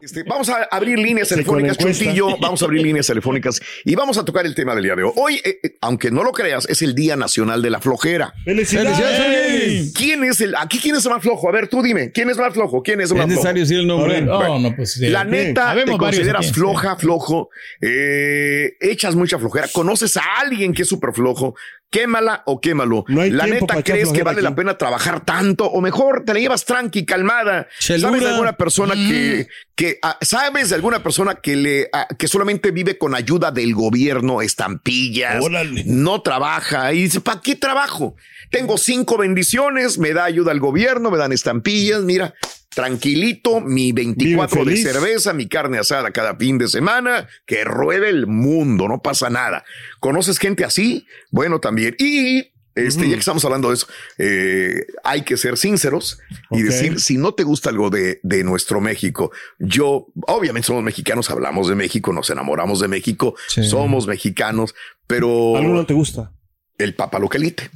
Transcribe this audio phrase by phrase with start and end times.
[0.00, 2.36] Este, vamos a abrir líneas telefónicas, Chuntillo.
[2.38, 5.12] Vamos a abrir líneas telefónicas y vamos a tocar el tema del día de hoy.
[5.16, 8.32] Hoy, eh, eh, aunque no lo creas, es el Día Nacional de la Flojera.
[8.44, 9.92] ¡Felicidades!
[9.96, 11.48] ¿Quién es el, aquí quién es el más flojo?
[11.48, 12.82] A ver, tú dime, ¿quién es más flojo?
[12.82, 13.68] ¿Quién es el más Es necesario flojo?
[13.68, 14.20] decir el nombre.
[14.22, 15.08] Bueno, No, no, pues, sí.
[15.08, 20.88] La neta, te consideras floja, flojo, eh, echas mucha flojera, conoces a alguien que es
[20.88, 21.54] súper flojo,
[21.90, 23.04] quémala o quémalo.
[23.08, 24.44] la neta, ¿crees que vale aquí.
[24.44, 25.64] la pena trabajar tanto?
[25.66, 27.68] O mejor, te la llevas tranqui, calmada.
[27.78, 28.08] Chelura.
[28.10, 29.08] ¿Sabes de alguna persona Mm.
[29.08, 33.50] que, que ah, sabes de alguna persona que le, ah, que solamente vive con ayuda
[33.50, 35.84] del gobierno, estampillas, Órale.
[35.86, 38.14] no trabaja y dice, ¿para qué trabajo?
[38.50, 42.34] Tengo cinco bendiciones, me da ayuda al gobierno, me dan estampillas, mira,
[42.68, 48.26] tranquilito, mi 24 de cerveza, mi carne asada cada fin de semana, que ruede el
[48.26, 49.64] mundo, no pasa nada.
[50.00, 51.06] ¿Conoces gente así?
[51.30, 51.96] Bueno, también.
[51.98, 56.20] Y este, ya que estamos hablando de eso, eh, hay que ser sinceros
[56.52, 61.28] y decir, si no te gusta algo de, de nuestro México, yo, obviamente somos mexicanos,
[61.30, 63.64] hablamos de México, nos enamoramos de México, Sí.
[63.64, 64.76] somos mexicanos,
[65.08, 66.30] pero ¿Algo no te gusta?
[66.78, 67.68] el papaloquelite.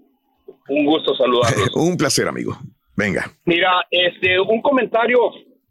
[0.70, 1.70] un gusto saludarlos.
[1.76, 2.58] Un placer, amigo.
[2.96, 3.32] Venga.
[3.46, 5.20] Mira, este, un comentario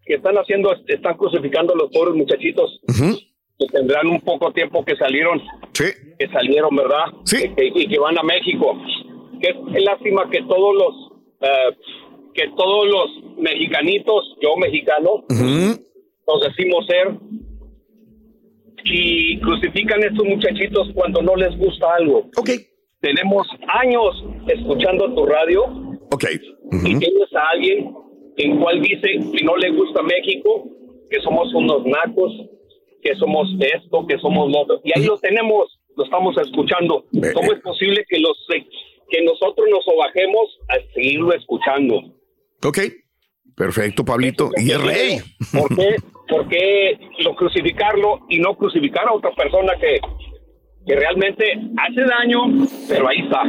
[0.05, 3.19] que están haciendo, están crucificando a los pobres muchachitos Ujú.
[3.59, 5.41] Que tendrán un poco tiempo que salieron,
[5.73, 5.85] Sí.
[6.19, 7.05] que salieron, ¿verdad?
[7.25, 7.37] Sí.
[7.57, 8.77] Y, y que van a México.
[9.41, 11.77] Que es lástima que todos los, eh,
[12.35, 15.81] que todos los mexicanitos, yo mexicano, Ujú.
[16.27, 17.15] nos decimos ser
[18.85, 22.29] y crucifican a estos muchachitos cuando no les gusta algo.
[22.37, 22.51] Ok.
[23.01, 23.47] Tenemos
[23.83, 25.65] años escuchando tu radio
[26.13, 26.25] Ok.
[26.33, 26.99] y Ujú.
[26.99, 27.95] tienes a alguien
[28.37, 30.69] en cual dice que no le gusta México,
[31.11, 32.33] que somos unos nacos,
[33.05, 34.81] que somos esto, que somos lo otro.
[34.83, 37.05] Y ahí lo tenemos, lo estamos escuchando.
[37.35, 38.37] ¿Cómo es posible que los
[39.11, 42.01] que nosotros nos sobajemos a seguirlo escuchando?
[42.65, 42.79] Ok.
[43.55, 44.51] Perfecto, Pablito.
[44.57, 45.19] Y es rey.
[45.53, 45.97] ¿Por qué,
[46.29, 50.01] por qué lo crucificarlo y no crucificar a otra persona que,
[50.87, 51.45] que realmente
[51.79, 53.41] hace daño, pero ahí está?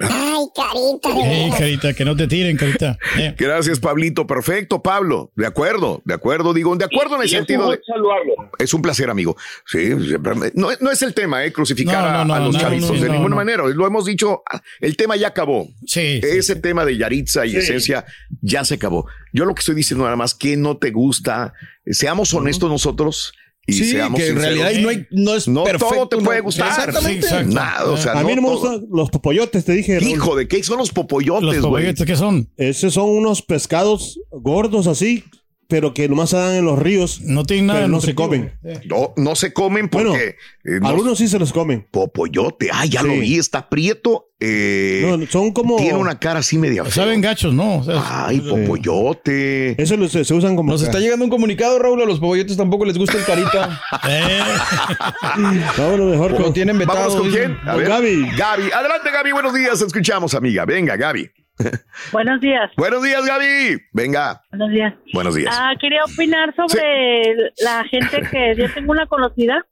[0.00, 1.58] Ay, carita.
[1.58, 2.96] Carita, que no te tiren, carita.
[3.18, 3.34] Eh.
[3.36, 4.26] Gracias, Pablito.
[4.26, 5.32] Perfecto, Pablo.
[5.34, 6.54] De acuerdo, de acuerdo.
[6.54, 7.76] Digo, de acuerdo en el sentido de.
[7.78, 8.32] gusto saludarlo.
[8.58, 9.36] Es un placer, amigo.
[9.66, 11.52] Sí, siempre- no, no es el tema, ¿eh?
[11.52, 13.36] Crucificar No, no, a- no, a, los no, chavitos no, de no, ninguna no.
[13.36, 13.64] manera.
[13.66, 15.68] Lo hemos dicho, ah, el tema ya acabó.
[15.86, 16.20] Sí.
[16.22, 16.60] Ese sí.
[16.60, 18.04] tema de Yaritza y esencia
[18.40, 19.06] ya se acabó.
[19.32, 21.52] Yo lo que estoy diciendo nada más, que no te gusta?
[21.86, 23.32] Seamos honestos nosotros
[23.68, 24.58] y Sí, seamos que en sinceros.
[24.58, 25.94] realidad no, hay- no es No perfecto.
[25.94, 26.68] todo te puede no- gustar.
[26.68, 27.28] Exactamente.
[27.28, 27.34] Sí.
[27.54, 30.00] Nada, o sea, A mí no me gustan los popoyotes, te dije.
[30.00, 30.10] Raúl.
[30.10, 32.48] Hijo, ¿de qué son los popoyotes, Los popoyotes, ¿qué son?
[32.56, 35.22] Esos son unos pescados gordos así,
[35.68, 37.20] pero que nomás se dan en los ríos.
[37.20, 37.80] No tienen nada.
[37.80, 38.52] Pero no se comen.
[38.64, 38.80] Eh.
[38.86, 40.22] No, no se comen porque Bueno,
[40.64, 41.86] eh, no- Algunos sí se los comen.
[41.90, 42.70] popoyote.
[42.72, 43.06] Ah, ya Sí.
[43.06, 44.24] lo vi, está prieto.
[44.40, 45.76] eh, No, son como.
[45.78, 46.84] tiene una cara así media.
[46.90, 47.78] Saben gachos, ¿no?
[47.78, 49.80] O sea, Ay, popoyote.
[49.82, 50.70] Eso lo- se, se usan como.
[50.72, 53.80] Nos está llegando un comunicado, Raúl, a los pobolletos tampoco les gusta el carita.
[54.08, 54.40] eh,
[55.76, 56.52] Vámonos mejor Lo con.
[56.52, 56.98] tienen vetado.
[56.98, 57.58] Vámonos con quién?
[57.66, 57.88] A ver.
[57.88, 58.26] Gaby.
[58.36, 58.70] Gaby.
[58.72, 59.32] Adelante, Gaby.
[59.32, 59.80] Buenos días.
[59.82, 60.64] Escuchamos, amiga.
[60.64, 61.28] Venga, Gaby.
[62.12, 62.70] Buenos días.
[62.76, 63.78] Buenos días, Gaby.
[63.92, 64.42] Venga.
[64.50, 64.94] Buenos días.
[65.12, 65.54] Buenos días.
[65.58, 69.64] Ah, quería opinar sobre la gente que yo tengo una conocida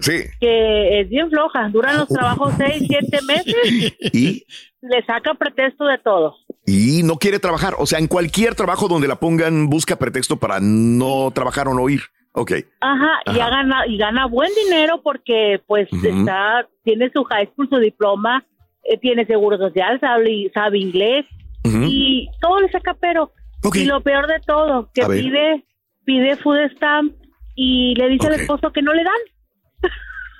[0.00, 0.12] Sí.
[0.40, 4.44] que es bien floja, duran los trabajos seis, siete meses, Y,
[4.80, 6.36] le saca pretexto de todo.
[6.66, 7.74] y no quiere trabajar.
[7.78, 11.88] O sea, en cualquier trabajo donde la pongan, busca pretexto para no trabajar o no
[11.88, 12.02] ir.
[12.32, 12.52] Ok.
[12.80, 13.46] Ajá, y Ajá.
[13.46, 18.44] ha gana, y gana buen dinero porque pues está, tiene su high school, su diploma,
[18.90, 21.26] eh, tiene seguro social, sabe, sabe inglés
[21.64, 23.32] y todo le saca pero.
[23.74, 25.20] Y lo peor de todo, que A ver.
[25.22, 25.64] pide,
[26.04, 27.12] pide food stamp
[27.54, 29.92] y le dice al esposo que no le dan.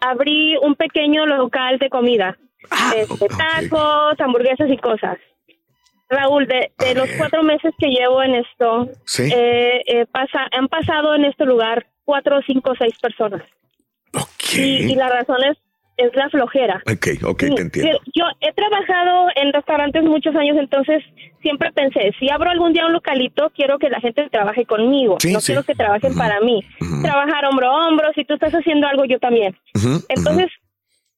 [0.00, 2.36] abrí un pequeño local de comida.
[2.70, 5.18] Ah, Este, tacos, hamburguesas y cosas.
[6.08, 9.24] Raúl, de, de los cuatro meses que llevo en esto, Sí.
[9.34, 13.42] eh, eh, pasa, han pasado en este lugar cuatro, cinco, seis personas.
[14.14, 14.54] Ok.
[14.56, 15.56] Y, y la razón es,
[15.96, 16.82] es la flojera.
[16.86, 17.98] Ok, ok, te entiendo.
[18.14, 21.02] Yo he trabajado en restaurantes muchos años, entonces
[21.42, 25.32] siempre pensé, si abro algún día un localito, quiero que la gente trabaje conmigo, Sí,
[25.32, 25.46] no sí.
[25.46, 26.62] quiero que trabajen para mí.
[27.02, 29.56] Trabajar hombro a hombro, si tú estás haciendo algo, yo también.
[30.08, 30.48] Entonces,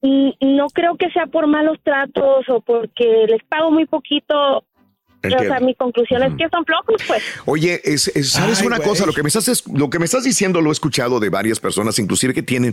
[0.02, 4.64] no creo que sea por malos tratos o porque les pago muy poquito.
[5.20, 5.66] O sea, Entiendo.
[5.66, 7.24] mi conclusión es que son flojos, pues.
[7.44, 9.04] Oye, es, es- ¿sabes Ay, una cosa?
[9.04, 11.58] Lo que, me estás, es- lo que me estás diciendo lo he escuchado de varias
[11.58, 12.72] personas, inclusive que tienen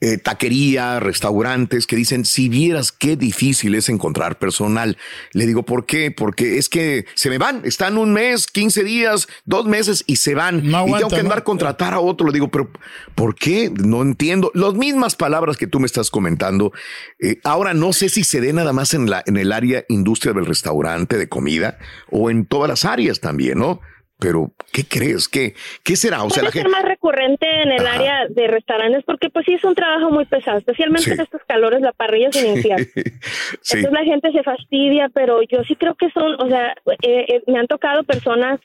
[0.00, 4.96] eh, taquería, restaurantes, que dicen, si vieras qué difícil es encontrar personal.
[5.32, 6.10] Le digo, ¿por qué?
[6.10, 10.34] Porque es que se me van, están un mes, 15 días, dos meses y se
[10.34, 10.64] van.
[10.64, 11.44] y tengo que andar ¿no?
[11.44, 12.26] contratar a otro.
[12.28, 12.70] Le digo, pero
[13.14, 13.70] ¿por qué?
[13.70, 14.52] No entiendo.
[14.54, 16.72] Las mismas palabras que tú me estás comentando.
[17.18, 20.32] eh, ahora no sé si se dé nada más en, la, en el área industria
[20.32, 21.78] del restaurante, de comida,
[22.10, 23.80] o en todas las áreas también, ¿no?
[24.20, 25.28] Pero, ¿qué crees?
[25.28, 26.24] ¿Qué, qué será?
[26.24, 26.76] O sea, la ser gente...
[26.76, 27.96] más recurrente en el Ajá.
[27.98, 31.10] área de restaurantes porque pues sí es un trabajo muy pesado, especialmente Sí.
[31.12, 32.84] en estos calores, la parrilla sin infierno.
[33.62, 33.76] sí.
[33.78, 36.72] Entonces la gente se fastidia, pero yo sí creo que son, o sea,
[37.02, 38.58] eh, eh, me han tocado personas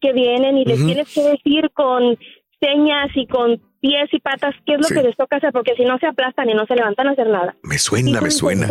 [0.00, 2.16] que vienen y les tienes que decir con
[2.60, 4.94] señas y con pies y patas qué es lo Sí.
[4.94, 7.26] que les toca hacer, porque si no se aplastan y no se levantan a hacer
[7.28, 7.54] nada.
[7.62, 8.68] Me suena, me suena.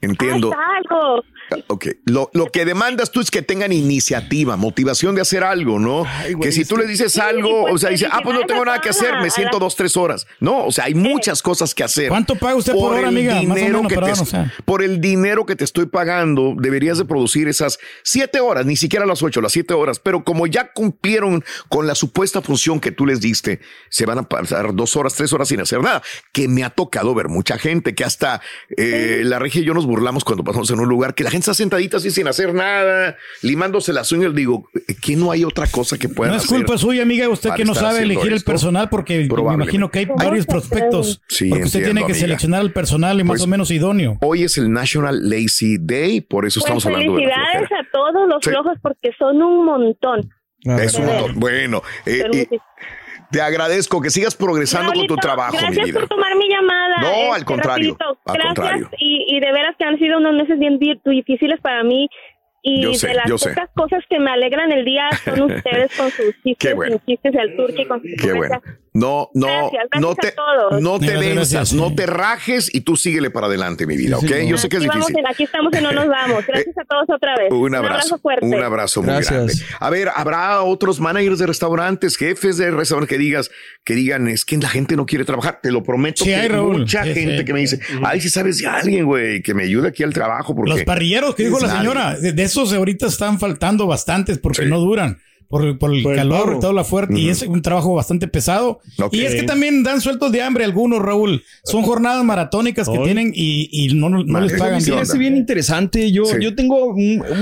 [0.00, 0.52] Entiendo.
[0.52, 0.58] haz
[0.90, 1.22] algo.
[1.68, 6.04] Ok, lo, lo que demandas tú es que tengan iniciativa, motivación de hacer algo, ¿no?
[6.40, 8.64] que si tú le dices Sí, algo, pues, o sea, dice, ah, pues no tengo
[8.64, 10.26] nada que hacer, me siento dos, tres horas.
[10.40, 12.08] No, o sea, hay muchas cosas que hacer.
[12.08, 13.34] ¿Cuánto paga usted por hora, amiga?
[13.42, 14.52] Más o menos, que te- perdón, o sea.
[14.64, 19.06] Por el dinero que te estoy pagando, deberías de producir esas siete horas, ni siquiera
[19.06, 19.98] las ocho, las siete horas.
[20.00, 24.22] Pero como ya cumplieron con la supuesta función que tú les diste, se van a
[24.28, 26.02] pasar dos horas, tres horas sin hacer nada.
[26.32, 28.40] Que me ha tocado ver mucha gente, que hasta
[28.76, 31.44] eh, la regia y yo nos burlamos cuando pasamos en un lugar, que la gente
[31.44, 34.34] está sentadita así sin hacer nada, limándose las uñas.
[34.34, 34.68] Digo,
[35.00, 36.58] ¿que no hay otra cosa que puedan No es hacer?
[36.58, 40.06] culpa suya, amiga, usted que no sabe elegir el personal porque me imagino que hay
[40.06, 41.22] varios prospectos.
[41.28, 42.20] Sí, porque usted entiendo, tiene que amiga.
[42.26, 44.18] seleccionar el personal y más Pues, o menos idóneo.
[44.22, 47.90] Hoy es el National Lazy Day, por eso Pues estamos hablando de la felicidades a
[47.92, 48.50] todos los Sí.
[48.50, 50.30] flojos porque son un montón.
[50.64, 51.38] Es un montón.
[51.38, 52.48] Bueno, eh, Pero eh,
[53.30, 56.00] te agradezco que sigas progresando con tu trabajo, mi Gracias vida.
[56.00, 56.96] por tomar mi llamada.
[57.00, 58.90] No, al Este, contrario, rapidito, al gracias contrario.
[58.98, 62.08] Y, y de veras que han sido unos meses bien di- difíciles para mí.
[62.68, 66.10] Y Yo sé, de las pocas cosas que me alegran el día son ustedes con
[66.10, 67.00] sus chistes, bueno.
[67.06, 68.60] chistes del turque con sus Qué bueno.
[68.98, 70.80] No, no, Gracias, gracias no a te, todos.
[70.82, 74.16] no te Gracias, venzas, gracias, no te rajes y tú síguele para adelante, mi vida,
[74.20, 74.32] Sí, ¿ok?
[74.40, 75.18] sí, Yo sé que es difícil.
[75.18, 76.44] en- aquí estamos y no nos vamos.
[76.48, 77.52] Gracias a todos otra vez.
[77.52, 78.46] Un abrazo, fuerte.
[78.46, 79.32] un abrazo muy Gracias.
[79.32, 79.54] grande.
[79.80, 83.50] A ver, habrá otros managers de restaurantes, jefes de restaurantes que digas,
[83.84, 85.60] que digan, es que la gente no quiere trabajar.
[85.62, 86.78] Te lo prometo Sí, que hay, Raúl.
[86.78, 87.44] mucha Sí, gente sí.
[87.44, 90.54] que me dice, ay, si sabes de alguien, güey, que me ayude aquí al trabajo.
[90.54, 94.62] Porque Los parrilleros que dijo la señora, de de esos ahorita están faltando bastantes porque
[94.62, 94.68] Sí.
[94.68, 95.18] no duran.
[95.48, 97.18] Por, por el Por el calor y toda la fuerte.
[97.18, 98.80] Y es un trabajo bastante pesado.
[99.12, 101.42] Y es que también dan sueltos de hambre algunos, Raúl.
[101.64, 105.36] Son jornadas maratónicas que tienen y, y no, no les pagan Se me bien.
[105.36, 106.10] interesante.
[106.12, 106.36] Yo, Sí.
[106.40, 106.94] yo tengo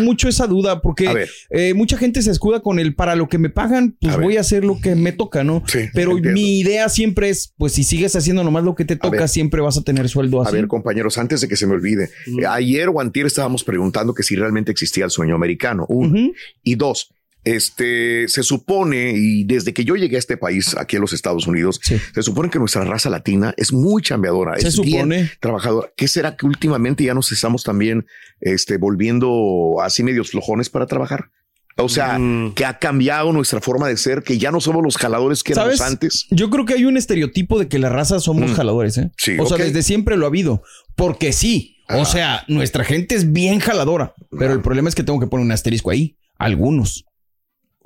[0.02, 3.38] mucho esa duda A porque eh, mucha gente se escuda con el para lo que
[3.38, 4.25] me pagan, pues A ver.
[4.26, 5.62] voy a hacer lo que me toca, ¿no?
[5.66, 6.32] Sí, Pero entiendo.
[6.40, 9.76] mi idea siempre es, pues si sigues haciendo nomás lo que te toca, siempre vas
[9.78, 10.56] a tener sueldo A así.
[10.56, 12.11] ver, compañeros, antes de que se me olvide,
[12.49, 15.87] ayer o antier estábamos preguntando que si realmente existía el sueño americano.
[15.88, 16.30] Uno.
[16.62, 17.11] Y dos,
[17.44, 21.46] este, se supone, y desde que yo llegué a este país, aquí a los Estados
[21.46, 21.96] Unidos, Sí.
[22.14, 25.30] se supone que nuestra raza latina es muy chambeadora, Se es bien supone.
[25.40, 25.88] trabajadora.
[25.96, 28.06] ¿Qué será que últimamente ya nos estamos también
[28.40, 31.30] este, volviendo así medios flojones para trabajar?
[31.76, 32.54] O sea, Mm.
[32.54, 35.78] que ha cambiado nuestra forma de ser, que ya no somos los jaladores que éramos
[35.78, 35.92] ¿Sabes?
[35.92, 36.26] antes.
[36.30, 38.54] Yo creo que hay un estereotipo de que la raza somos Mm.
[38.54, 39.10] jaladores, ¿eh?
[39.18, 40.62] Sí, o sea, desde siempre lo ha habido.
[40.94, 41.72] Porque sí.
[41.88, 44.14] O sea, nuestra gente es bien jaladora.
[44.38, 46.16] Pero el problema es que tengo que poner un asterisco ahí.
[46.38, 47.04] Algunos.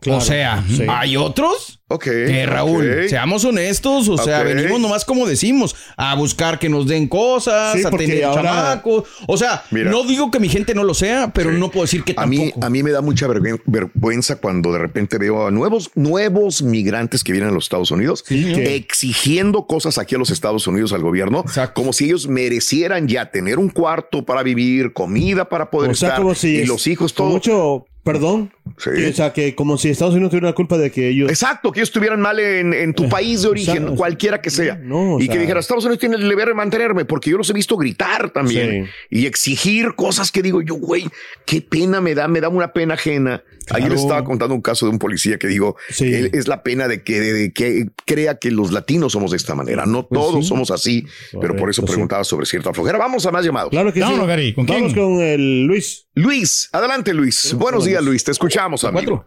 [0.00, 0.87] Claro, o sea, sí.
[0.88, 2.05] hay otros Ok.
[2.05, 7.09] que Raúl, seamos honestos, o sea, venimos nomás como decimos, a buscar que nos den
[7.09, 9.09] cosas, Sí, a tener ahora- chamacos.
[9.26, 9.90] O sea, Mira.
[9.90, 11.59] no digo que mi gente no lo sea, pero Sí.
[11.59, 14.78] no puedo decir que A mí, a mí me da mucha vergüen- vergüenza cuando de
[14.78, 20.14] repente veo a nuevos, nuevos migrantes que vienen a los Estados Unidos exigiendo cosas aquí
[20.14, 21.75] a los Estados Unidos al gobierno, Exacto.
[21.81, 26.11] como si ellos merecieran ya tener un cuarto para vivir, comida para poder O sea,
[26.11, 27.31] estar como si y es- los hijos todo.
[27.31, 28.52] Mucho perdón.
[28.78, 28.90] Sí.
[28.94, 31.28] Que, o sea, que como si Estados Unidos tuviera la culpa de que ellos.
[31.30, 34.76] Exacto, que ellos estuvieran mal en, en tu país de origen, cualquiera que sea.
[34.76, 37.38] No, o y sea- que dijera, Estados Unidos tiene el deber de mantenerme, porque yo
[37.38, 41.06] los he visto gritar también y exigir cosas que digo yo, güey,
[41.44, 43.42] qué pena me da, me da una pena ajena.
[43.70, 46.11] Ayer les estaba contando un caso de un policía que digo, Sí.
[46.32, 49.85] es la pena de que, de que crea que los latinos somos de esta manera.
[49.85, 50.49] No Pues todos sí.
[50.49, 51.04] somos así,
[51.38, 51.88] pero por eso sí.
[51.88, 52.97] preguntaba sobre cierta flojera.
[52.97, 53.68] Vamos a más llamados.
[53.70, 54.28] Claro que Vámonos, sí.
[54.28, 55.04] Gary, ¿con Vamos quién?
[55.04, 56.06] con el Luis.
[56.14, 57.52] Luis, adelante Luis.
[57.54, 59.16] Buenos días Luis, te escuchamos, amigo.
[59.18, 59.26] cuatro.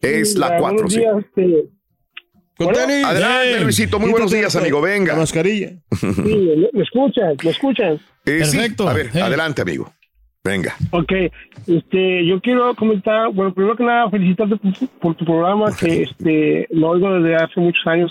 [0.00, 0.98] Es la Buenos cuatro, sí.
[1.00, 1.68] días, este.
[2.58, 3.62] Adelante Bien.
[3.64, 4.80] Luisito, muy buenos días, la- amigo.
[4.80, 5.16] La Venga.
[5.16, 5.70] mascarilla.
[6.00, 7.36] sí, ¿me, escuchan?
[7.42, 7.94] ¿Me escuchan?
[8.26, 8.88] Eh, sí, Perfecto.
[8.88, 9.18] A ver, Sí.
[9.20, 9.90] adelante, amigo.
[10.44, 10.74] Venga.
[10.90, 11.12] Ok,
[11.66, 16.02] este, yo quiero comentar, bueno, primero que nada, felicitarte por, tu- por tu programa, que
[16.02, 18.10] este, lo oigo desde hace muchos años,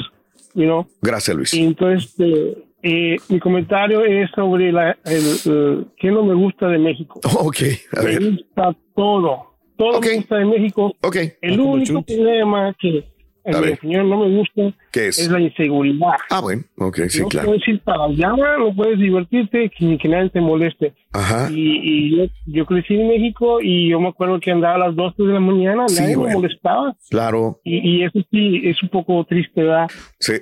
[0.53, 1.53] you know, Gracias, Luis.
[1.55, 6.67] y entonces, este, eh, mi comentario es sobre la, el, el- qué no me gusta
[6.67, 7.19] de México.
[7.39, 7.57] Ok,
[7.97, 8.21] a ver.
[8.21, 9.48] Me gusta todo.
[9.79, 10.93] Todo me gusta de México.
[11.01, 11.15] Ok.
[11.41, 13.05] El único problema que,
[13.45, 15.27] en A mi opinión, no me gusta ¿Qué es?
[15.31, 16.17] la inseguridad.
[16.29, 17.47] Ah, bueno, ok, sí, no claro.
[17.47, 20.93] puedes ir para allá, no puedes divertirte, que, que nadie te moleste.
[21.13, 21.49] Ajá.
[21.49, 24.95] Y, y yo, yo crecí en México y yo me acuerdo que andaba a las
[24.95, 26.39] 2 de la mañana, Sí, nadie me bueno.
[26.41, 26.95] molestaba.
[27.09, 29.87] Claro, Y, y eso sí, es un poco triste, ¿verdad?
[30.19, 30.33] sí.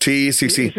[0.00, 0.72] Sí, sí, sí.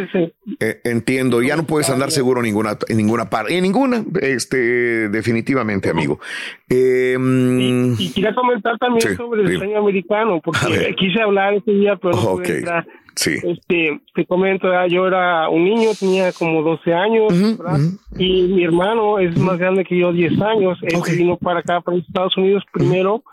[0.60, 1.42] Eh, entiendo.
[1.44, 3.56] Ya no puedes andar seguro en ninguna, en ninguna parte.
[3.56, 6.20] En ninguna, este, definitivamente, amigo.
[6.68, 11.72] Eh, mm, Y quería comentar también Sí, sobre el sueño americano, porque quise hablar ese
[11.72, 12.88] día, pero no Ok, pude entrar.
[13.16, 13.36] sí.
[13.44, 14.88] Este, te comento, ¿verdad?
[14.88, 17.80] yo era un niño, tenía como 12 años, ¿verdad?
[18.18, 20.80] y mi hermano es más grande que yo, 10 años.
[20.82, 23.24] Él vino para acá, para Estados Unidos primero.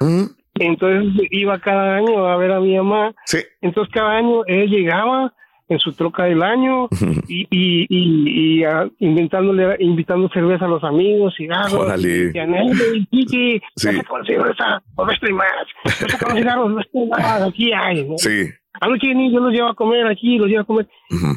[0.61, 3.14] Entonces iba cada año a ver a mi mamá.
[3.62, 5.33] Entonces cada año él llegaba
[5.68, 6.88] en su troca del año
[7.28, 11.75] y, y, y, y, ah, inventándole, invitando cerveza a los amigos, cigarros.
[11.75, 12.30] Órale.
[12.34, 13.88] Y Anel, y Kiki, Sí.
[14.08, 15.46] con cerveza, o no estoy más.
[15.84, 18.08] A con cigarros, no estoy más, aquí hay.
[18.08, 18.16] ¿no?
[18.18, 18.46] Sí.
[18.80, 20.88] Anoche yo los llevo a comer aquí, los llevo a comer.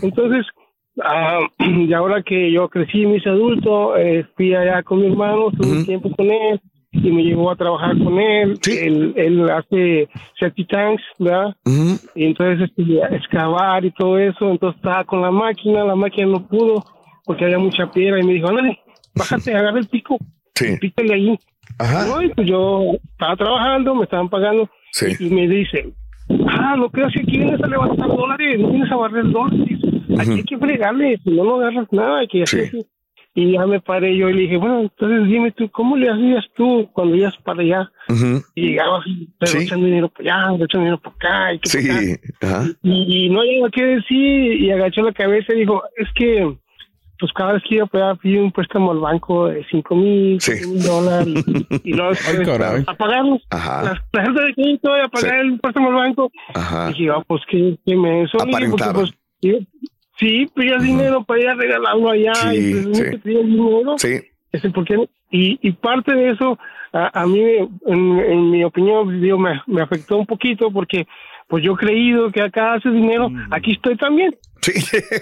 [0.01, 0.45] Entonces,
[1.03, 5.51] ah, y ahora que yo crecí, me hice adulto, eh, fui allá con mi hermano,
[5.51, 6.61] tuve un tiempo con él
[6.91, 8.59] y me llevó a trabajar con él.
[8.67, 11.55] Él, él hace septic tanks, ¿verdad?
[12.15, 14.51] Y entonces este, excavar y todo eso.
[14.51, 16.83] Entonces estaba con la máquina, la máquina no pudo
[17.25, 18.79] porque había mucha piedra y me dijo, ándale,
[19.15, 20.17] bájate, agarra el pico,
[20.55, 20.77] sí.
[20.79, 21.39] pícale ahí.
[22.07, 22.81] No, y pues yo
[23.11, 24.69] estaba trabajando, me estaban pagando
[25.19, 25.93] y, y me dice,
[26.47, 29.79] ah, lo que hace aquí vienes a levantar dólares, no vienes a barrer dólares.
[30.19, 32.85] Aquí hay que fregarle, si no, no agarras nada, hay que hacer así.
[33.33, 36.45] Y ya me paré yo y le dije, bueno, entonces dime tú, ¿cómo le hacías
[36.55, 37.91] tú cuando ibas para allá?
[38.55, 39.05] Y llegabas
[39.39, 42.01] pero echando dinero para allá, echando dinero para acá, y que para acá.
[42.01, 42.15] Sí.
[42.41, 42.65] Ajá.
[42.83, 46.57] Y, y no había qué decir y agachó la cabeza y dijo, es que
[47.21, 50.83] pues cada vez que iba a pedir un préstamo al banco de cinco mil, mil
[50.83, 52.13] dólares y, y luego
[52.87, 53.43] a pagarlos.
[53.51, 53.83] Ajá.
[53.83, 56.31] La, la gente de crédito y a pagar el préstamo al banco.
[56.55, 56.89] Ajá.
[56.89, 58.39] Y dije, ah, pues qué, qué menso.
[58.39, 59.13] le dije, porque, pues,
[60.17, 63.03] sí, sí, pedías dinero para ir a regalarlo allá Sí, y pues, sí.
[63.11, 63.95] no pedías dinero.
[63.97, 64.21] Sí.
[64.51, 65.05] Este, ¿por qué no?
[65.31, 66.59] y, y parte de eso,
[66.91, 67.39] a, a mí,
[67.85, 71.07] en, en mi opinión, digo, me, me afectó un poquito porque
[71.47, 74.35] pues yo he creído que acá haces dinero, aquí estoy también.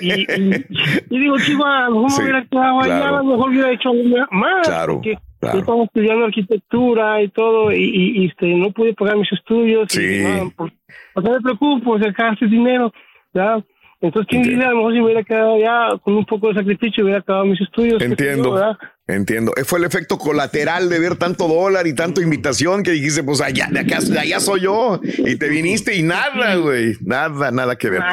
[0.01, 0.65] Y, y-
[1.09, 3.15] y digo, chico, a lo mejor Sí, hubiera quedado allá, claro.
[3.17, 4.67] a lo mejor hubiera hecho algo más.
[4.67, 5.55] Claro, porque claro.
[5.55, 9.87] yo estaba estudiando arquitectura y todo, y, y, y, este, no pude pagar mis estudios.
[9.89, 10.01] Sí.
[10.03, 10.73] Y, nada, pues,
[11.13, 12.91] pues, no me preocupo, si acá haces dinero,
[13.33, 13.63] ¿ya?
[14.01, 14.67] Entonces, ¿quién diría?
[14.67, 17.45] A lo mejor si me hubiera quedado ya con un poco de sacrificio, hubiera acabado
[17.45, 18.01] mis estudios.
[18.01, 18.77] yo,
[19.09, 19.53] Entiendo.
[19.57, 23.41] Eh, Fue el efecto colateral de ver tanto dólar y tanto invitación que dijiste, pues
[23.41, 25.01] allá, de acá, de allá soy yo.
[25.03, 26.95] Y te viniste y nada, güey.
[27.01, 28.03] Nada, nada que ver.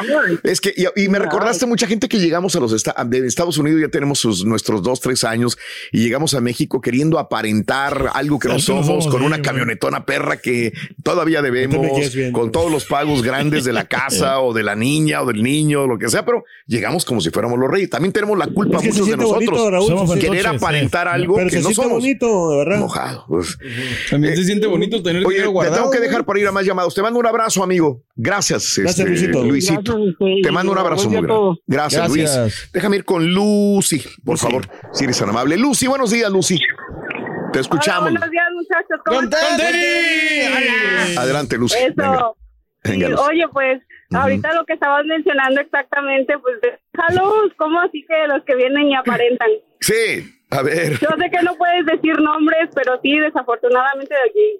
[0.42, 3.58] Es que, y, y me recordaste mucha gente que llegamos a los esta- de Estados
[3.58, 5.58] Unidos, ya tenemos sus, nuestros dos, tres años
[5.92, 10.72] y llegamos a México queriendo aparentar algo que no somos, con una camionetona perra que
[11.02, 11.86] todavía debemos,
[12.32, 15.82] con todos los pagos grandes de la casa o de la niña o del niño,
[15.82, 17.90] o lo que sea, pero llegamos como si fuéramos los reyes.
[17.90, 20.18] También tenemos la culpa muchos de nosotros.
[20.18, 20.96] querer aparentar sí.
[21.08, 22.02] algo Pero que se no siente somos.
[22.02, 22.78] bonito, de verdad.
[22.78, 23.24] Mojado.
[23.28, 23.58] pues.
[24.10, 25.76] También se siente bonito tener Oye, dinero te guardado.
[25.76, 26.94] tengo que dejar para ir a más llamados.
[26.94, 28.02] Te mando un abrazo, amigo.
[28.14, 29.44] Gracias, Gracias, este, Luisito.
[29.44, 29.94] Luisito.
[29.98, 31.60] Gracias, Te mando un abrazo muy grande.
[31.66, 32.38] Gracias, Gracias.
[32.40, 32.70] Luis.
[32.72, 35.56] Déjame ir con Lucy, por favor, si eres tan amable.
[35.56, 36.58] Lucy, buenos días, Lucy.
[37.52, 38.10] Te escuchamos.
[38.10, 39.00] Hola, buenos días, muchachos.
[39.06, 39.18] ¿Cómo?
[39.18, 41.22] Hola.
[41.22, 41.76] Adelante, Lucy.
[41.78, 41.94] Eso.
[41.96, 42.30] Venga.
[42.84, 43.22] Sí, Venga, Lucy.
[43.30, 48.54] oye, pues, ahorita lo que estabas mencionando exactamente, pues, déjalos, ¿cómo así que los que
[48.54, 49.48] vienen y aparentan?
[49.80, 50.92] Sí, a ver.
[51.00, 54.14] Yo sé que no puedes decir nombres, pero sí, desafortunadamente,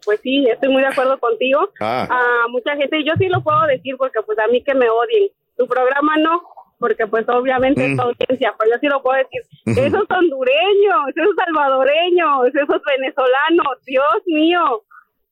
[0.05, 1.71] pues sí, estoy muy de acuerdo contigo.
[1.81, 2.09] Ah.
[2.11, 5.31] A mucha gente, yo sí lo puedo decir porque, pues, a mí que me odien.
[5.57, 6.43] Tu programa no,
[6.79, 7.97] porque, pues, obviamente es Mm.
[7.97, 9.43] tu audiencia, pero yo sí lo puedo decir.
[9.65, 14.83] Esos hondureños, esos salvadoreños, esos venezolanos, Dios mío,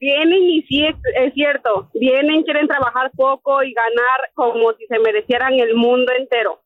[0.00, 4.98] vienen y sí es, es cierto, vienen, quieren trabajar poco y ganar como si se
[4.98, 6.60] merecieran el mundo entero.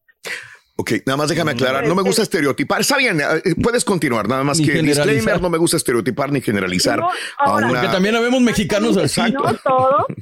[0.81, 1.87] Ok, nada más déjame aclarar.
[1.89, 2.81] No me gusta estereotipar.
[2.83, 3.25] Está bien, eh,
[3.61, 4.29] puedes continuar.
[4.29, 7.01] Nada más Ni que disclaimer, no me gusta estereotipar ni generalizar.
[7.01, 9.21] No, a ahora- una- Porque también habemos mexicanos así.
[9.33, 10.07] No todo.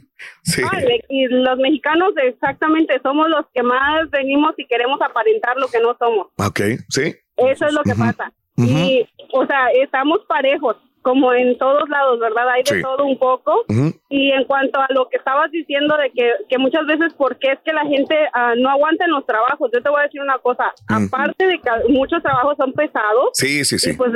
[0.44, 0.62] Sí.
[0.62, 5.78] Vale, y los mexicanos exactamente somos los que más venimos y queremos aparentar lo que
[5.78, 6.28] no somos.
[6.38, 7.14] Ok, sí.
[7.36, 8.32] Eso es lo que pasa.
[8.56, 12.48] Y, o sea, estamos parejos, como en todos lados, ¿verdad?
[12.50, 12.82] Hay de Sí.
[12.82, 13.62] todo un poco.
[14.08, 17.52] Y en cuanto a lo que estabas diciendo de que, que muchas veces, ¿por qué
[17.52, 19.70] es que la gente ah, no aguanta en los trabajos?
[19.72, 20.72] Yo te voy a decir una cosa.
[20.88, 23.90] Aparte de que muchos trabajos son pesados, Sí, sí, sí.
[23.90, 24.10] y pues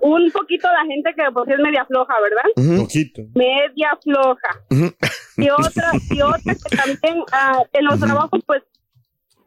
[0.00, 2.44] un poquito la gente que pues es media floja, ¿verdad?
[2.54, 2.82] Ujú.
[2.84, 3.22] Poquito.
[3.34, 4.50] Media floja.
[5.38, 8.62] Y otra, y otra que también ah, en los trabajos, pues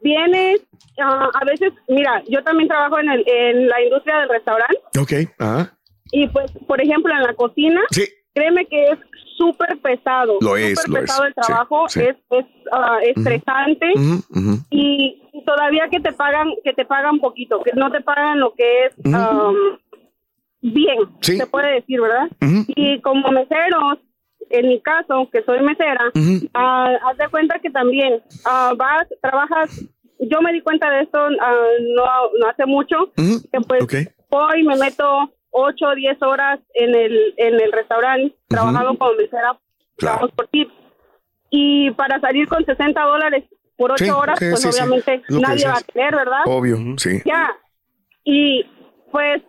[0.02, 0.60] vienes,
[1.02, 5.12] ah, a veces, mira, yo también trabajo en, el, en la industria del restaurante Ok,
[5.38, 5.76] ajá.
[6.12, 7.80] Y pues, por ejemplo, en la cocina,
[8.34, 8.98] créeme que es
[9.36, 10.38] súper pesado.
[10.40, 12.06] Lo es, súper lo pesado es, el trabajo, sí, sí.
[12.06, 13.86] es, es ah, estresante
[14.70, 18.84] y todavía que te pagan, que te pagan poquito, que no te pagan lo que
[18.84, 19.78] es am,
[20.60, 22.28] bien, se puede decir, ¿verdad?
[22.68, 23.98] Y como meseros,
[24.50, 26.12] en mi caso, que soy mesera,
[26.54, 29.80] ah, haz de cuenta que también ah, vas, trabajas,
[30.18, 31.54] yo me di cuenta de esto ah,
[31.96, 32.04] no,
[32.38, 33.94] no hace mucho, que pues Ok.
[34.28, 39.58] voy, me meto 8 o 10 horas en el, en el restaurante, trabajando como mesera,
[39.96, 40.72] trabajos por tips,
[41.50, 43.44] y para salir con 60 dólares
[43.76, 46.40] por 8 Sí, horas, sí, pues sí, obviamente nadie va a querer, ¿verdad?
[46.46, 47.20] Obvio, sí.
[47.24, 47.50] Ya.
[48.24, 48.64] Y
[49.10, 49.42] pues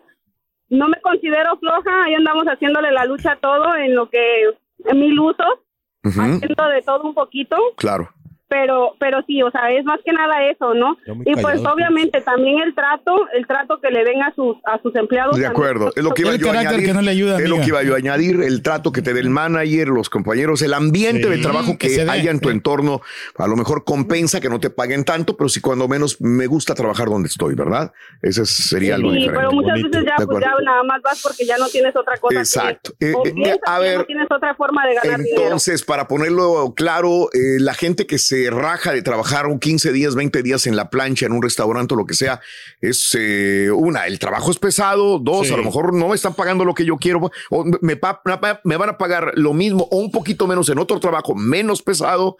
[0.68, 4.44] no me considero floja, ahí andamos haciéndole la lucha a todo en lo que,
[4.86, 5.60] en mil usos,
[6.04, 6.20] Ujú.
[6.20, 8.08] haciendo de todo un poquito, Claro.
[8.52, 10.98] Pero pero sí, o sea, es más que nada eso, ¿no?
[11.24, 14.78] Y pues callado, obviamente también el trato, el trato que le den a sus a
[14.82, 15.36] sus empleados.
[15.38, 16.86] De acuerdo, es lo que iba El yo a carácter añadir.
[16.88, 19.14] que no le ayuda, es lo que iba yo a añadir, el trato que te
[19.14, 22.50] dé el manager, los compañeros, el ambiente Sí, de trabajo que que, haya en tu
[22.50, 22.54] sí.
[22.54, 23.00] entorno.
[23.38, 26.74] A lo mejor compensa que no te paguen tanto, pero sí cuando menos me gusta
[26.74, 27.92] trabajar donde estoy, ¿verdad?
[28.20, 29.38] Ese sería algo Sí, diferente.
[29.40, 29.98] pero muchas Bonito.
[29.98, 32.34] veces ya, pues ya nada más vas porque ya no tienes otra cosa.
[32.34, 32.92] que Exacto.
[33.00, 33.08] hacer.
[33.10, 35.42] Eh, O eh, piensas a que ver, no tienes otra forma de ganar dinero.
[35.42, 40.14] Entonces, para ponerlo claro, eh, la gente que se raja de trabajar un 15 días,
[40.14, 42.40] 20 días en la plancha, en un restaurante o lo que sea,
[42.80, 45.52] es eh, una, el trabajo es pesado, dos, Sí.
[45.52, 48.98] a lo mejor no me están pagando lo que yo quiero, o me, van a
[48.98, 52.36] pagar lo mismo o un poquito menos en otro trabajo menos pesado,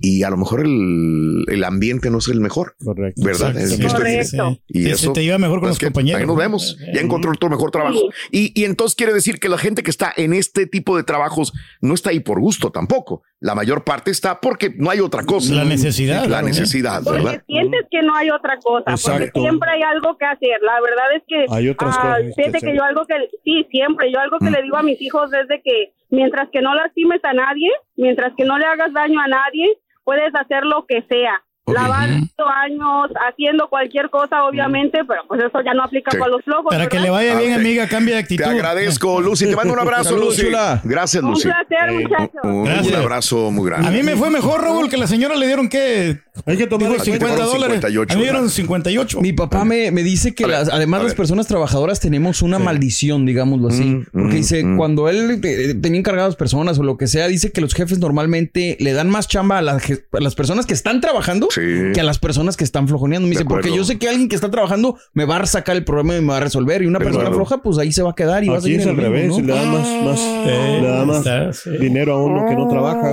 [0.00, 2.74] y a lo mejor el, el ambiente no es el mejor.
[2.82, 3.22] Correcto.
[3.22, 3.54] ¿Verdad?
[3.88, 4.58] Correcto.
[4.68, 6.20] Y Sí, eso, se te lleva mejor con los que compañeros.
[6.20, 6.76] Ahí nos vemos.
[6.94, 7.98] Ya encontró otro mejor trabajo.
[8.30, 11.52] Y, y entonces quiere decir que la gente que está en este tipo de trabajos
[11.80, 13.22] no está ahí por gusto tampoco.
[13.40, 15.54] La mayor parte está porque no hay otra cosa.
[15.54, 17.42] La necesidad, La necesidad, Porque ¿verdad?
[17.46, 19.40] sientes que no hay otra cosa, porque Exacto.
[19.40, 20.60] siempre hay algo que hacer.
[20.62, 23.64] La verdad es que, Hay otras ah, cosas que fíjate que yo algo que, sí,
[23.70, 24.54] siempre, yo algo que Mm.
[24.54, 28.32] le digo a mis hijos es de que mientras que no lastimes a nadie, mientras
[28.36, 29.66] que no le hagas daño a nadie,
[30.02, 31.40] puedes hacer lo que sea.
[31.72, 36.10] Lavando años, haciendo cualquier cosa, obviamente, pero pues eso ya no aplica.
[36.10, 36.18] Sí.
[36.18, 36.66] para los flojos.
[36.70, 37.04] Para que ¿verdad?
[37.04, 37.58] le vaya bien, ok.
[37.58, 38.44] amiga, cambia de actitud.
[38.44, 39.46] Te agradezco, Lucy.
[39.46, 40.42] Te mando un abrazo, Lucy.
[40.46, 40.80] chula.
[40.84, 41.48] Gracias, Un Lucy.
[41.48, 42.40] placer, muchachos.
[42.44, 43.88] Un, un abrazo muy grande.
[43.88, 46.90] A mí me fue mejor, Raúl, que la señora le dieron que Hay que tomar
[46.90, 47.26] dijo en cuenta.
[47.36, 47.74] 50 dólares.
[47.76, 48.54] 58, a mí dieron ¿verdad?
[48.54, 49.20] 58.
[49.20, 53.68] Mi papá me, me dice que las- además las personas trabajadoras tenemos una maldición, digámoslo
[53.68, 53.84] así.
[53.84, 54.76] Mm, porque mm, dice, mm.
[54.76, 58.76] cuando él eh, tenía encargadas personas o lo que sea, dice que los jefes normalmente
[58.80, 61.60] le dan más chamba a las, je- a las personas que están trabajando Sí.
[61.94, 63.26] que a las personas que están flojoneando.
[63.28, 65.76] Me De dice, porque yo sé que alguien que está trabajando me va a sacar
[65.76, 66.82] el problema y me va a resolver.
[66.82, 67.46] Y una De persona acuerdo.
[67.46, 69.28] floja, pues ahí se va a quedar y va a seguir es al mismo, revés,
[69.28, 69.40] ¿no?
[69.40, 71.70] le dan más, más, le da más está, sí.
[71.78, 73.10] dinero a uno que no trabaja.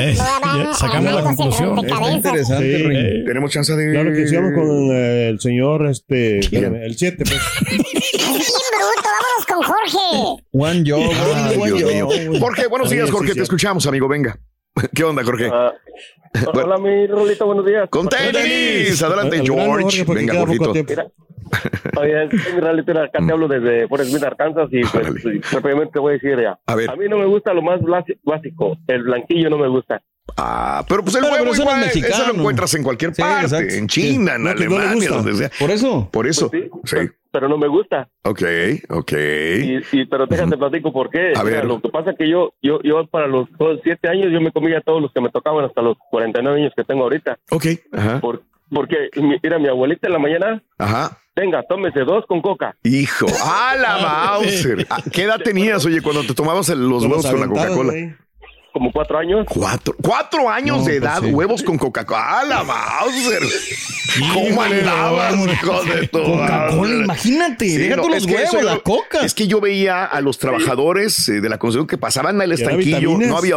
[0.00, 0.16] Eh,
[0.74, 1.78] sacamos la conclusión.
[1.78, 2.47] Está.
[2.50, 2.82] Interesante, Sí.
[2.84, 3.24] Rey.
[3.24, 3.92] Tenemos chance de.
[3.92, 7.40] Claro que hicimos con eh, el señor, este, espérame, el 7, pues.
[8.72, 10.44] Vámonos con Jorge.
[10.64, 11.92] Ay, Dios job.
[11.92, 12.40] mío.
[12.40, 13.28] Jorge, buenos días, sí, Jorge.
[13.32, 13.36] sí.
[13.36, 14.08] Te escuchamos, amigo.
[14.08, 14.38] Venga.
[14.94, 15.48] ¿Qué onda, Jorge?
[15.52, 15.72] Ah,
[16.52, 16.74] Bueno.
[16.74, 17.88] hola, mi Rolito, buenos días.
[17.90, 19.02] Con tenis.
[19.02, 20.04] Adelante, George.
[20.04, 20.70] Jorge, Venga, Jorgito.
[20.72, 25.92] oye, sí, mi Rolito, acá te hablo desde Forest Smith, Arkansas, y pues sí, rápidamente
[25.94, 26.58] te voy a decir ya.
[26.66, 26.90] A ver.
[26.90, 27.80] A mí no me gusta lo más
[28.24, 30.02] básico, el blanquillo no me gusta.
[30.36, 32.32] Ah, pero pues el Pero, huevo pero eso es igual, eso mexicano.
[32.32, 33.74] lo encuentras en cualquier Sí, parte, exacto.
[33.74, 35.50] en China, en No, no Alemania, donde sea.
[35.58, 36.08] Por eso.
[36.12, 36.50] Por eso.
[36.50, 36.96] Pues sí, Sí.
[36.96, 38.08] pero, pero no me gusta.
[38.24, 38.42] Ok,
[38.90, 39.12] ok.
[39.12, 41.32] Y, y- pero déjate platico por qué.
[41.34, 41.64] A Mira, ver.
[41.64, 43.48] lo que pasa que yo, yo, yo para los
[43.82, 46.84] siete años yo me comía todos los que me tocaban hasta los 49 años que
[46.84, 47.38] tengo ahorita.
[47.50, 48.20] Ok, ajá.
[48.20, 51.18] Por, porque, mi- mira, mi abuelita en la mañana, Ajá.
[51.34, 52.76] venga, tómese dos con coca.
[52.84, 53.98] Hijo, a la
[54.42, 54.86] Mauser.
[54.90, 57.92] Ah, ¿Qué edad tenías, oye, cuando te tomabas el- los huevos con la Coca-Cola?
[58.78, 59.44] Como cuatro años.
[59.48, 61.30] Cuatro, cuatro años No, de pues edad, sí.
[61.32, 62.38] huevos con Coca-Cola.
[62.40, 63.42] ¡A la Mauser!
[64.32, 67.68] ¿Cómo andabas, hijo de Coca-Cola, imagínate.
[67.68, 69.24] Sí, deja no, los huevos, eso la yo- coca.
[69.24, 72.54] Es que yo veía a los trabajadores eh, de la construcción que pasaban al ¿Y
[72.54, 73.56] era estanquillo, no había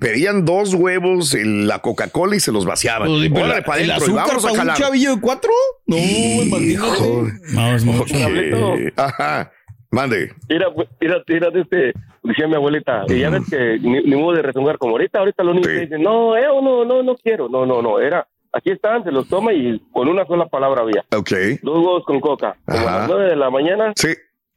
[0.00, 3.08] pedían dos huevos, el- la Coca-Cola y se los vaciaban.
[3.08, 5.50] Pues, Órale, la- pa' ¿El azúcar para un chavillo de cuatro?
[5.86, 6.72] No, imagínate.
[6.72, 7.28] Hijo.
[7.52, 8.14] No, es mucho.
[8.14, 8.92] Ok.
[8.96, 9.52] Ajá.
[9.90, 10.32] Mande.
[10.50, 11.92] Mira, pues, mira, mira, de este,
[12.28, 15.42] decía mi abuelita, y ya ves que ni, ni modo de rezongar como ahorita, ahorita
[15.42, 15.80] los niños Sí.
[15.80, 19.28] dicen, no, eh, no, no, no quiero, no, no, no, era, aquí están, se los
[19.28, 21.30] toma y con una sola palabra había, Ok.
[21.62, 22.94] dos huevos con coca, como Ajá.
[22.96, 24.08] a las nueve de la mañana, Sí.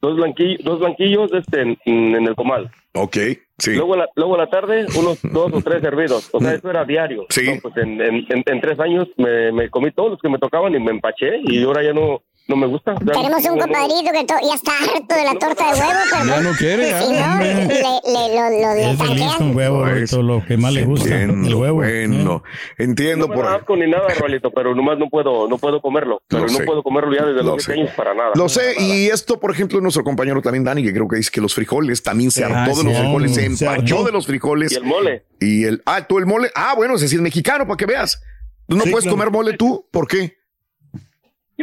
[0.02, 3.18] dos blanquillos, dos blanquillos este, en, en el comal, Ok.
[3.58, 3.76] Sí.
[3.76, 6.70] luego, a la, luego a la tarde, unos dos o tres hervidos, o sea, eso
[6.70, 7.46] era diario, Sí.
[7.54, 10.40] No, pues en, en, en- en tres años me, me comí todos los que me
[10.40, 12.94] tocaban y me empaché, y ahora ya no, no me gusta.
[12.96, 16.26] Tenemos no- un no- compadrito que ya está harto de la torta de huevo, pero
[16.26, 19.86] Ya pues, no quiere, si no, le, le- lo, lo, le Es feliz con huevo,
[19.86, 21.10] Roberto, lo que más le gusta.
[21.10, 21.78] Entiendo, el huevo.
[21.78, 22.44] Bueno,
[22.78, 26.22] entiendo No me por asco ni nada, Rolito, pero nomás no puedo, no puedo comerlo.
[26.28, 26.64] Pero Lo no sé.
[26.66, 27.82] puedo comerlo ya desde Lo los 7 sé.
[27.82, 28.32] años para nada.
[28.36, 31.42] Lo sé, y esto, por ejemplo, nuestro compañero también Dani, que creo que dice que
[31.42, 34.72] los frijoles también se Ah, hartó de los sí, frijoles, se empachó de los frijoles.
[34.72, 35.26] Y el mole.
[35.40, 38.22] Y el, ah, tú el mole, ah, bueno, ese sí es mexicano, para que veas.
[38.68, 39.18] ¿Tú no Sí, puedes claro.
[39.18, 39.88] comer mole tú?
[39.92, 40.38] ¿Por qué?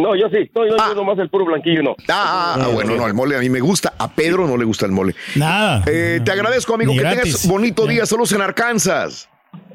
[0.01, 1.97] No, yo sí, no, yo, yo nomás el puro blanquillo no.
[2.09, 4.65] Ah, ah, ah, bueno, no, el mole a mí me gusta, a Pedro no le
[4.65, 5.15] gusta el mole.
[5.37, 5.83] Nada.
[5.87, 7.23] Eh, te agradezco, amigo, Ni que gratis.
[7.23, 9.29] tengas bonito día, saludos en Arkansas.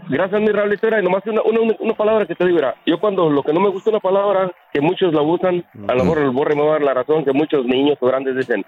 [0.09, 0.85] Gracias, mi Raulito.
[0.85, 3.53] Era, y nomás una, una, una palabra que te digo, era, yo cuando lo que
[3.53, 6.61] no me gusta una palabra, que muchos la usan, a lo mejor el borre me
[6.63, 8.65] va a dar la razón, que muchos niños o grandes dicen,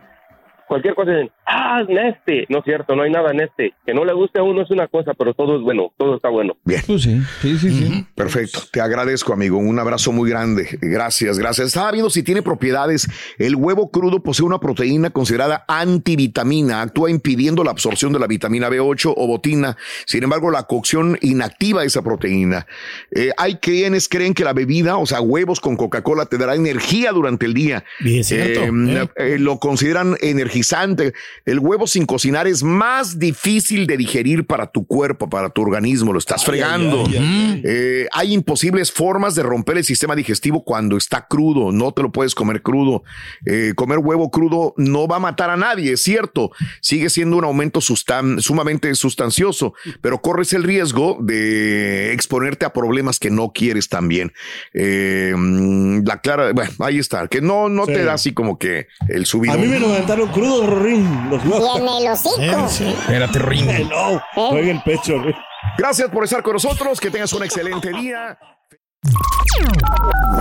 [0.67, 2.45] cualquier cosa dicen, ah, neste.
[2.49, 3.73] No es cierto, no hay nada neste.
[3.85, 6.29] Que no le guste a uno es una cosa, pero todo es bueno, todo está
[6.29, 6.57] bueno.
[6.63, 6.81] Bien.
[6.85, 8.05] Pues sí, sí, sí, sí.
[8.15, 11.67] Perfecto, te agradezco amigo, un abrazo muy grande, gracias, gracias.
[11.67, 17.63] Estaba viendo si tiene propiedades, el huevo crudo posee una proteína considerada antivitamina, actúa impidiendo
[17.63, 22.65] la absorción de la vitamina B8 o botina, sin embargo la cocción inactiva esa proteína.
[23.15, 27.11] Eh, hay quienes creen que la bebida, o sea, huevos con Coca-Cola te dará energía
[27.11, 27.83] durante el día.
[28.03, 29.07] Es cierto, Eh, eh.
[29.15, 30.15] eh, lo consideran
[30.59, 31.13] energizante.
[31.45, 36.13] El huevo sin cocinar es más difícil de digerir para tu cuerpo, para tu organismo,
[36.13, 37.03] lo estás fregando.
[37.11, 42.11] Eh, hay imposibles formas de romper el sistema digestivo cuando está crudo, no te lo
[42.11, 43.03] puedes comer crudo.
[43.45, 47.43] Eh, comer huevo crudo no va a matar a nadie, es cierto, sigue siendo un
[47.43, 53.89] aumento sustan- sumamente sustancioso, pero corres el riesgo de exponerte a problemas que no quieres
[53.89, 54.31] también.
[54.73, 57.93] Eh, mm, la clara, bueno, ahí está, que no, no Sí.
[57.93, 59.53] te da así como que el subido.
[59.53, 61.29] A mí me lo aventaron crudo, Rorín.
[61.29, 62.65] Los Y en el hocico.
[62.99, 63.89] Espérate, Rin.
[63.89, 65.21] No, fue en el pecho.
[65.21, 65.35] güey.
[65.77, 68.37] Gracias por estar con nosotros, que tengas un excelente día.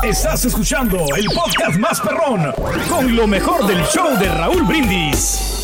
[0.03, 2.53] Estás escuchando el podcast más perrón
[2.89, 5.64] con lo mejor del show de Raúl Brindis.